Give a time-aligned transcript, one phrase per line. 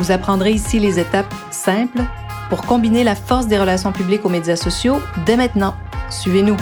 [0.00, 2.00] Vous apprendrez ici les étapes simples
[2.48, 5.74] pour combiner la force des relations publiques aux médias sociaux dès maintenant.
[6.08, 6.56] Suivez-nous.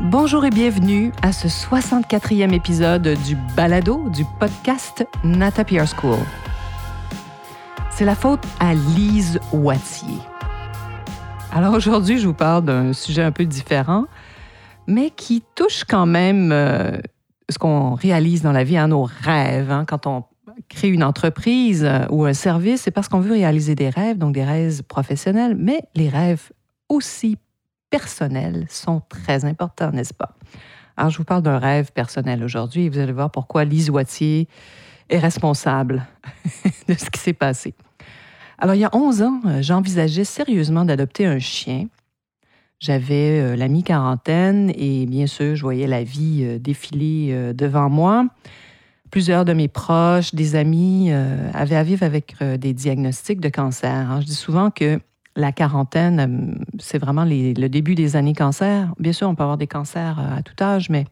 [0.00, 6.18] Bonjour et bienvenue à ce 64e épisode du balado du podcast Nata School.
[7.90, 10.18] C'est la faute à Lise Wattier.
[11.50, 14.04] Alors aujourd'hui, je vous parle d'un sujet un peu différent,
[14.86, 16.92] mais qui touche quand même euh,
[17.48, 19.70] ce qu'on réalise dans la vie, à nos rêves.
[19.70, 19.84] Hein.
[19.86, 20.24] Quand on
[20.68, 24.34] crée une entreprise euh, ou un service, c'est parce qu'on veut réaliser des rêves, donc
[24.34, 26.52] des rêves professionnels, mais les rêves
[26.88, 27.36] aussi
[27.90, 30.36] personnels sont très importants, n'est-ce pas?
[30.96, 34.48] Alors, je vous parle d'un rêve personnel aujourd'hui et vous allez voir pourquoi Lise Wattier
[35.10, 36.06] est responsable
[36.88, 37.74] de ce qui s'est passé.
[38.58, 41.86] Alors, il y a 11 ans, euh, j'envisageais sérieusement d'adopter un chien.
[42.80, 48.26] J'avais euh, la mi-quarantaine et bien sûr, je voyais la vie euh, défiler devant moi.
[49.10, 54.10] Plusieurs de mes proches, des amis avaient à vivre avec des diagnostics de cancer.
[54.10, 54.20] Hein.
[54.20, 54.98] Je dis souvent que
[55.36, 58.92] la quarantaine, euh, c'est vraiment le début des années cancer.
[58.98, 61.06] Bien sûr, on peut avoir des cancers euh, à tout âge, mais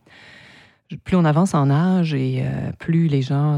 [1.04, 3.56] plus on avance en âge et euh, plus les gens,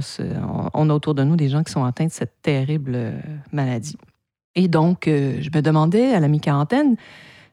[0.73, 3.13] on, a autour de nous des gens qui sont atteints de cette terrible
[3.53, 3.99] maladie.
[4.55, 6.95] Et donc, je me demandais à la mi-quarantaine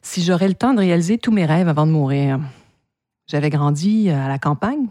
[0.02, 2.40] si j'aurais le temps de réaliser tous mes rêves avant de mourir.
[3.28, 4.88] J'avais grandi à la campagne,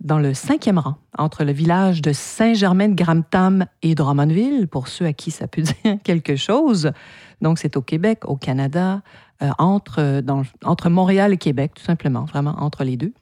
[0.00, 5.30] dans le cinquième rang, entre le village de Saint-Germain-de-Gramtam et Drummondville, pour ceux à qui
[5.30, 6.92] ça peut dire quelque chose.
[7.40, 9.02] Donc, c'est au Québec, au Canada,
[9.42, 10.22] euh, entre,
[10.64, 13.12] entre Montréal et Québec, tout simplement, vraiment entre les deux.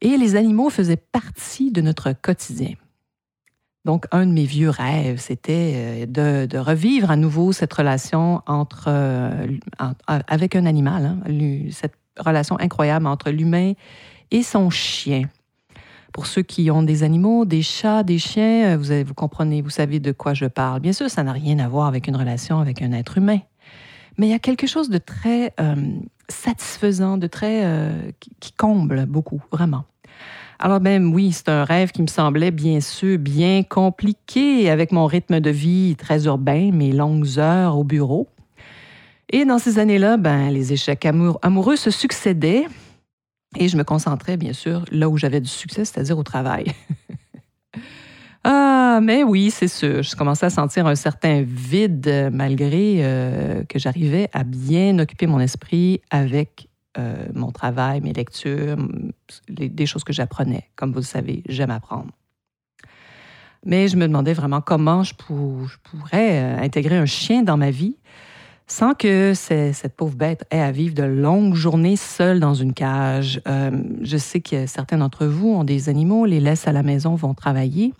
[0.00, 2.74] Et les animaux faisaient partie de notre quotidien.
[3.84, 8.84] Donc, un de mes vieux rêves, c'était euh, de, revivre à nouveau cette relation entre,
[8.86, 9.46] euh,
[10.06, 13.72] avec un animal, hein, cette relation incroyable entre l'humain
[14.30, 15.24] et son chien.
[16.12, 19.98] Pour ceux qui ont des animaux, des chats, des chiens, euh, vous, comprenez, vous savez
[19.98, 20.80] de quoi je parle.
[20.80, 23.40] Bien sûr, ça n'a rien à voir avec une relation avec un être humain.
[24.16, 25.54] Mais il y a quelque chose de très
[26.28, 27.66] satisfaisant, de très
[28.40, 29.86] qui, comble beaucoup, vraiment.
[30.64, 35.06] Alors ben oui, c'est un rêve qui me semblait bien sûr bien compliqué avec mon
[35.06, 38.28] rythme de vie très urbain, mes longues heures au bureau.
[39.30, 42.66] Et dans ces années-là, ben, les échecs amoureux se succédaient.
[43.58, 46.66] Et je me concentrais, bien sûr, là où j'avais du succès, c'est-à-dire au travail.
[48.44, 50.04] ah, mais oui, c'est sûr.
[50.04, 55.40] Je commençais à sentir un certain vide malgré euh, que j'arrivais à bien occuper mon
[55.40, 56.68] esprit avec
[56.98, 58.76] euh, mon travail, mes lectures,
[59.48, 60.68] des choses que j'apprenais.
[60.76, 62.12] Comme vous le savez, j'aime apprendre.
[63.64, 67.96] Mais je me demandais vraiment comment je pourrais euh, intégrer un chien dans ma vie
[68.66, 73.40] sans que cette pauvre bête ait à vivre de longues journées seule dans une cage.
[73.46, 73.70] Euh,
[74.00, 77.34] je sais que certains d'entre vous ont des animaux, les laissent à la maison, vont
[77.34, 77.92] travailler.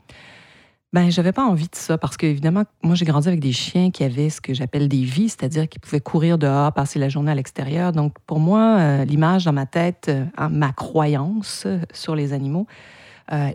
[0.92, 3.90] Ben, j'avais pas envie de ça parce que, évidemment, moi, j'ai grandi avec des chiens
[3.90, 7.32] qui avaient ce que j'appelle des vies, c'est-à-dire qu'ils pouvaient courir dehors, passer la journée
[7.32, 7.92] à l'extérieur.
[7.92, 12.66] Donc, pour moi, euh, l'image dans ma tête, euh, ma croyance sur les animaux,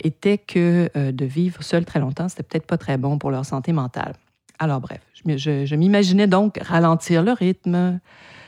[0.03, 3.74] était que de vivre seul très longtemps, c'était peut-être pas très bon pour leur santé
[3.74, 4.14] mentale.
[4.59, 8.00] Alors bref, je, m'imaginais donc ralentir le rythme,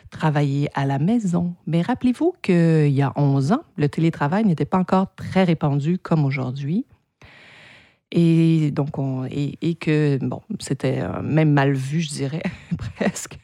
[0.09, 1.53] travailler à la maison.
[1.67, 6.25] Mais rappelez-vous qu'il y a 11 ans, le télétravail n'était pas encore très répandu comme
[6.25, 6.85] aujourd'hui.
[8.11, 12.41] Et donc, on, et, que, bon, c'était même mal vu, je dirais,
[12.95, 13.37] presque.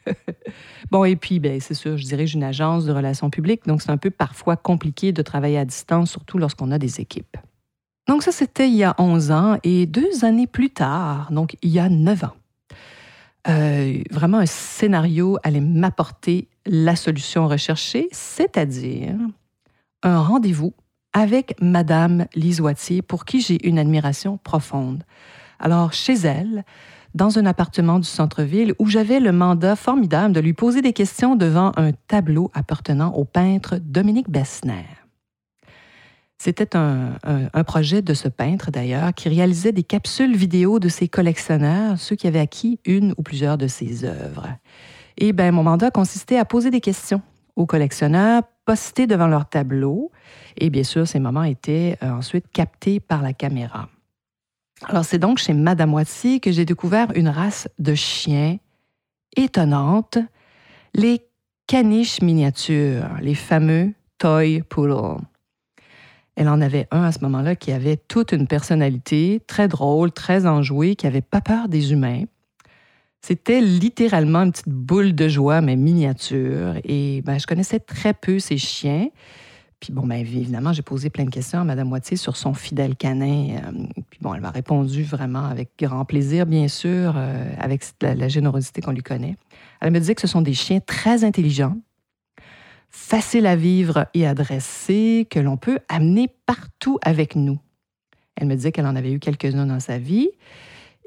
[0.89, 3.91] bon, et puis, ben, c'est sûr, je dirige une agence de relations publiques, donc c'est
[3.91, 7.37] un peu parfois compliqué de travailler à distance, surtout lorsqu'on a des équipes.
[8.07, 9.57] Donc, ça, c'était il y a 11 ans.
[9.63, 12.35] Et deux années plus tard, donc il y a 9 ans,
[13.47, 19.15] euh, vraiment un scénario allait m'apporter la solution recherchée, c'est-à-dire
[20.01, 20.73] un rendez-vous
[21.15, 22.61] avec Madame Lise
[23.07, 25.03] pour qui j'ai une admiration profonde.
[25.59, 26.65] Alors, chez elle,
[27.15, 31.37] dans un appartement du centre-ville où j'avais le mandat formidable de lui poser des questions
[31.37, 34.85] devant un tableau appartenant au peintre Dominique Bessner.
[36.37, 37.13] C'était un,
[37.65, 42.27] projet de ce peintre, d'ailleurs, qui réalisait des capsules vidéo de ses collectionneurs, ceux qui
[42.27, 44.49] avaient acquis une ou plusieurs de ses œuvres.
[45.17, 47.21] Et ben, mon mandat consistait à poser des questions
[47.55, 50.11] aux collectionneurs, postés devant leur tableau.
[50.57, 53.89] Et bien sûr, ces moments étaient euh, ensuite captés par la caméra.
[54.83, 58.57] Alors, c'est donc chez Madame Watsi que j'ai découvert une race de chiens
[59.37, 60.17] étonnante,
[60.93, 61.21] les
[61.67, 65.21] caniches miniatures, les fameux toy poodle.
[66.35, 70.45] Elle en avait un à ce moment-là qui avait toute une personnalité, très drôle, très
[70.45, 72.23] enjouée, qui avait pas peur des humains.
[73.27, 76.75] C'était littéralement une petite boule de joie, mais miniature.
[76.83, 79.07] Et ben, je connaissais très peu ces chiens.
[79.79, 82.95] Puis bon, ben, évidemment, j'ai posé plein de questions à Mme Moitié sur son fidèle
[82.95, 83.55] canin.
[83.55, 88.27] Euh, puis bon, elle m'a répondu vraiment avec grand plaisir, bien sûr, euh, avec la,
[88.27, 89.37] générosité qu'on lui connaît.
[89.81, 91.77] Elle me disait que ce sont des chiens très intelligents,
[92.91, 97.57] faciles à vivre et à dresser, que l'on peut amener partout avec nous.
[98.35, 100.29] Elle me disait qu'elle en avait eu quelques-uns dans sa vie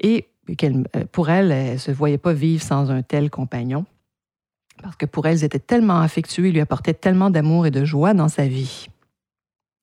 [0.01, 3.85] et qu'elle, euh, pour elle, elle ne se voyait pas vivre sans un tel compagnon
[4.81, 7.85] parce que pour elle, ils étaient tellement affectueux, ils lui apportaient tellement d'amour et de
[7.85, 8.87] joie dans sa vie.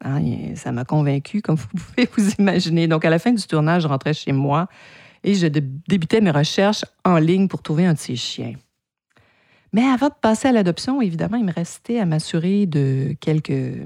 [0.04, 0.20] Hein,
[0.54, 2.86] ça m'a convaincue, comme vous pouvez vous imaginer.
[2.88, 4.68] Donc, à la fin du tournage, je rentrais chez moi
[5.24, 8.54] et je débutais mes recherches en ligne pour trouver un de ces chiens.
[9.72, 13.84] Mais avant de passer à l'adoption, évidemment, il me restait à m'assurer de quelques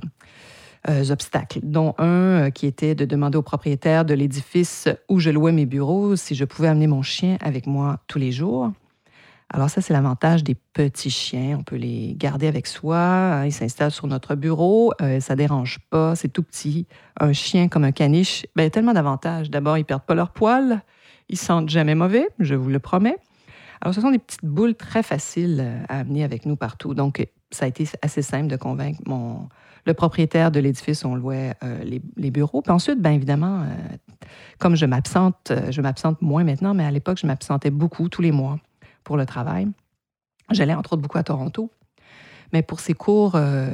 [0.88, 5.52] obstacles, dont un euh, qui était de demander au propriétaire de l'édifice où je louais
[5.52, 8.72] mes bureaux si je pouvais amener mon chien avec moi tous les jours.
[9.52, 11.56] Alors ça, c'est l'avantage des petits chiens.
[11.58, 12.98] On peut les garder avec soi.
[12.98, 14.92] Hein, ils s'installent sur notre bureau.
[15.02, 16.14] Euh, ça dérange pas.
[16.14, 16.86] C'est tout petit.
[17.18, 19.50] Un chien comme un caniche, ben, tellement d'avantages.
[19.50, 20.82] D'abord, ils perdent pas leur poil.
[21.28, 23.16] Ils sentent jamais mauvais, je vous le promets.
[23.80, 26.94] Alors, ce sont des petites boules très faciles euh, à amener avec nous partout.
[26.94, 29.00] Donc, ça a été assez simple de convaincre
[29.86, 31.82] le propriétaire de l'édifice où on louait euh,
[32.16, 32.60] les, bureaux.
[32.60, 33.64] Puis ensuite, bien évidemment,
[34.58, 38.30] comme je m'absente, je m'absente moins maintenant, mais à l'époque, je m'absentais beaucoup, tous les
[38.30, 38.58] mois
[39.04, 39.68] pour le travail.
[40.50, 41.70] J'allais entre autres beaucoup à Toronto.
[42.52, 43.68] Mais pour ces courts euh,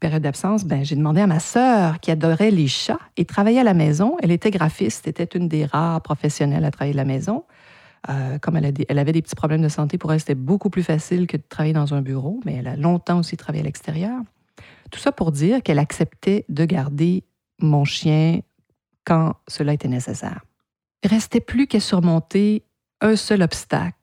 [0.00, 3.64] périodes d'absence, ben, j'ai demandé à ma sœur qui adorait les chats et travaillait à
[3.64, 4.16] la maison.
[4.22, 7.44] Elle était graphiste, était une des rares professionnelles à travailler à la maison.
[8.08, 11.26] Euh, comme elle, avait des petits problèmes de santé, pour elle, c'était beaucoup plus facile
[11.26, 14.20] que de travailler dans un bureau, mais elle a longtemps aussi travaillé à l'extérieur.
[14.90, 17.24] Tout ça pour dire qu'elle acceptait de garder
[17.60, 18.40] mon chien
[19.04, 20.42] quand cela était nécessaire.
[21.04, 22.64] Il restait plus qu'à surmonter
[23.00, 23.96] un seul obstacle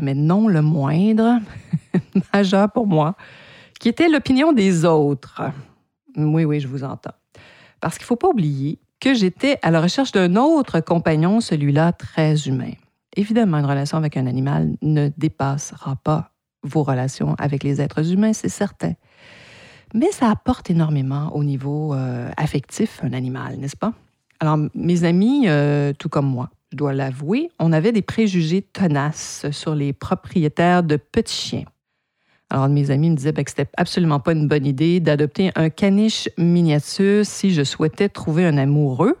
[0.00, 1.40] mais non le moindre,
[2.32, 3.16] majeur pour moi,
[3.80, 5.42] qui était l'opinion des autres.
[6.16, 7.14] Oui, oui, je vous entends.
[7.80, 11.92] Parce qu'il ne faut pas oublier que j'étais à la recherche d'un autre compagnon, celui-là
[11.92, 12.72] très humain.
[13.16, 16.32] Évidemment, une relation avec un animal ne dépassera pas
[16.62, 18.94] vos relations avec les êtres humains, c'est certain.
[19.94, 23.92] Mais ça apporte énormément au niveau euh, affectif, un animal, n'est-ce pas?
[24.40, 29.46] Alors, mes amis, euh, tout comme moi, je dois l'avouer, on avait des préjugés tenaces
[29.50, 31.64] sur les propriétaires de petits chiens.
[32.48, 35.70] Alors, mes amis me disaient ben, que c'était absolument pas une bonne idée d'adopter un
[35.70, 39.16] caniche miniature si je souhaitais trouver un amoureux.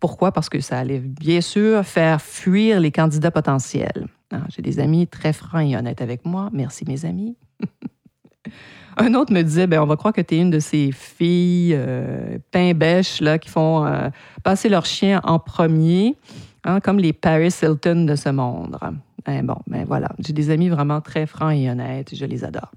[0.00, 0.32] Pourquoi?
[0.32, 4.06] Parce que ça allait bien sûr faire fuir les candidats potentiels.
[4.32, 6.50] Ah, j'ai des amis très francs et honnêtes avec moi.
[6.52, 7.36] Merci, mes amis.
[8.96, 11.74] un autre me disait ben, on va croire que tu es une de ces filles
[11.74, 14.08] euh, pain bêches là, qui font euh,
[14.42, 16.16] passer leur chien en premier.
[16.68, 18.76] Hein, comme les Paris Hilton de ce monde.
[19.28, 22.72] Eh bon, ben voilà, j'ai des amis vraiment très francs et honnêtes, je les adore.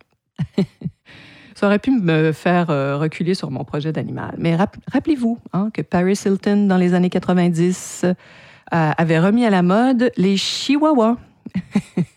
[1.60, 4.34] Ça aurait pu me faire euh, reculer sur mon projet d'animal.
[4.38, 8.14] Mais rappelez-vous hein, que Paris Hilton, dans les années 90, euh,
[8.72, 11.18] avait remis à la mode les chihuahuas.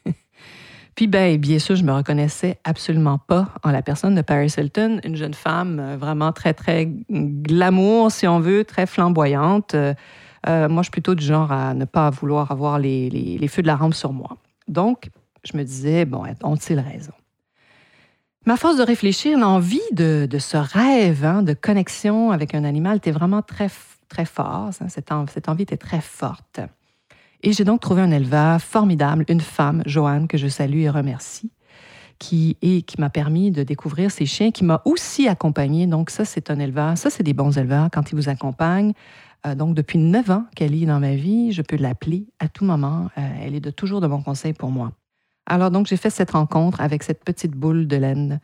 [0.94, 5.00] Puis, ben, bien sûr, je me reconnaissais absolument pas en la personne de Paris Hilton,
[5.02, 9.74] une jeune femme euh, vraiment très, très glamour, si on veut, très flamboyante.
[9.74, 13.74] Moi, je suis plutôt du genre à ne pas vouloir avoir les, feux de la
[13.74, 14.36] rampe sur moi.
[14.68, 15.10] Donc,
[15.42, 17.12] je me disais, bon, ont-ils raison?
[18.44, 23.12] Ma force de réfléchir, l'envie de, ce rêve hein, de connexion avec un animal était
[23.12, 23.70] vraiment très,
[24.08, 24.70] très fort.
[24.80, 24.88] Hein.
[24.88, 26.58] cette, envie était très forte.
[27.44, 31.52] Et j'ai donc trouvé un éleveur formidable, une femme, Joanne, que je salue et remercie,
[32.18, 35.86] qui, et qui m'a permis de découvrir ces chiens, qui m'a aussi accompagné.
[35.86, 36.98] Donc ça, c'est un éleveur.
[36.98, 38.92] Ça, c'est des bons éleveurs quand ils vous accompagnent.
[39.46, 42.64] Euh, donc, depuis neuf ans qu'elle est dans ma vie, je peux l'appeler à tout
[42.64, 43.08] moment.
[43.18, 44.92] Euh, elle est de toujours de mon conseil pour moi.
[45.46, 48.40] Alors, donc, j'ai fait cette rencontre avec cette petite boule de laine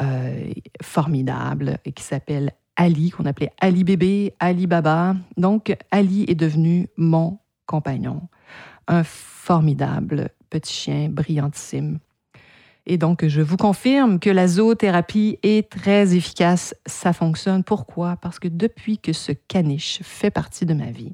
[0.00, 0.50] euh,
[0.82, 5.16] formidable qui s'appelle Ali, qu'on appelait Ali bébé, Ali Baba.
[5.36, 8.22] Donc, Ali est devenu mon compagnon.
[8.88, 11.98] Un formidable petit chien brillantissime
[12.86, 16.74] et donc, je vous confirme que la zoothérapie est très efficace.
[16.86, 17.64] Ça fonctionne.
[17.64, 18.16] Pourquoi?
[18.16, 21.12] Parce que depuis que ce caniche fait partie de ma vie,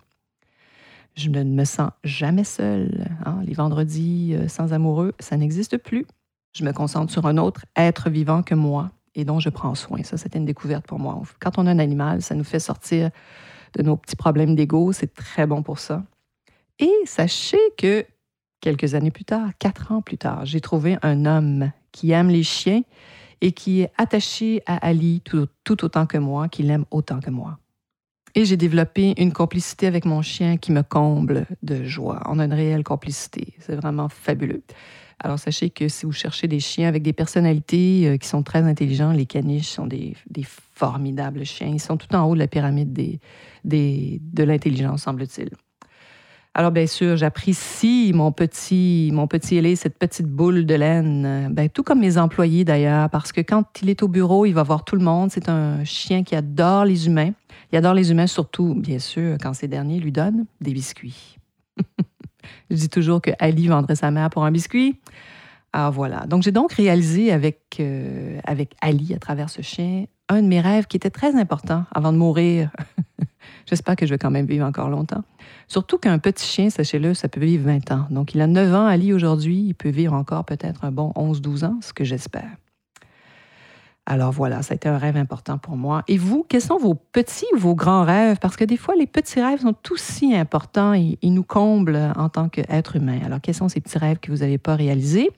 [1.14, 3.08] je ne me sens jamais seule.
[3.24, 3.40] Hein.
[3.44, 6.06] Les vendredis euh, sans amoureux, ça n'existe plus.
[6.54, 10.02] Je me concentre sur un autre être vivant que moi et dont je prends soin.
[10.02, 11.20] Ça, c'était une découverte pour moi.
[11.40, 13.10] Quand on a un animal, ça nous fait sortir
[13.74, 14.92] de nos petits problèmes d'ego.
[14.92, 16.04] C'est très bon pour ça.
[16.78, 18.04] Et sachez que
[18.60, 22.42] quelques années plus tard, quatre ans plus tard, j'ai trouvé un homme qui aime les
[22.42, 22.82] chiens
[23.40, 27.30] et qui est attaché à Ali tout, tout autant que moi, qui l'aime autant que
[27.30, 27.58] moi.
[28.34, 32.22] Et j'ai développé une complicité avec mon chien qui me comble de joie.
[32.26, 33.54] On a une réelle complicité.
[33.58, 34.62] C'est vraiment fabuleux.
[35.18, 38.62] Alors, sachez que si vous cherchez des chiens avec des personnalités euh, qui sont très
[38.62, 40.14] intelligents, les caniches sont des,
[40.74, 41.68] formidables chiens.
[41.68, 42.92] Ils sont tout en haut de la pyramide
[43.64, 45.50] de l'intelligence, semble-t-il.
[46.54, 51.68] Alors, bien sûr, j'apprécie mon petit, mon petit ailé, cette petite boule de laine, ben,
[51.68, 54.84] tout comme mes employés d'ailleurs, parce que quand il est au bureau, il va voir
[54.84, 55.30] tout le monde.
[55.30, 57.32] C'est un chien qui adore les humains.
[57.72, 61.38] Il adore les humains surtout, bien sûr, quand ces derniers lui donnent des biscuits.
[62.70, 65.00] Je dis toujours que Ali vendrait sa mère pour un biscuit.
[65.72, 66.26] Ah voilà.
[66.26, 70.60] Donc j'ai donc réalisé avec, euh, avec Ali, à travers ce chien, un de mes
[70.60, 72.70] rêves qui était très important avant de mourir.
[73.66, 75.24] J'espère que je vais quand même vivre encore longtemps.
[75.66, 78.06] Surtout qu'un petit chien, sachez-le, ça peut vivre 20 ans.
[78.10, 79.64] Donc il a 9 ans, Ali, aujourd'hui.
[79.68, 82.50] Il peut vivre encore peut-être un bon 11-12 ans, ce que j'espère.
[84.04, 86.02] Alors voilà, ça a été un rêve important pour moi.
[86.08, 88.38] Et vous, quels sont vos petits ou vos grands rêves?
[88.40, 92.28] Parce que des fois, les petits rêves sont aussi importants et ils nous comblent en
[92.28, 93.20] tant qu'être humain.
[93.24, 95.30] Alors, quels sont ces petits rêves que vous n'avez pas réalisés?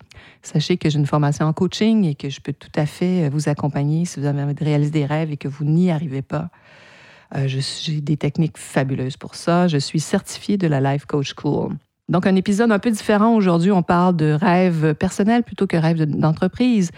[0.42, 3.50] Sachez que j'ai une formation en coaching et que je peux tout à fait vous
[3.50, 6.48] accompagner si vous avez envie de réaliser des rêves et que vous n'y arrivez pas.
[7.36, 9.68] Euh, j'ai des techniques fabuleuses pour ça.
[9.68, 11.76] Je suis certifiée de la Life Coach School.
[12.08, 13.70] Donc, un épisode un peu différent aujourd'hui.
[13.70, 16.90] On parle de rêves personnels plutôt que rêves d'entreprise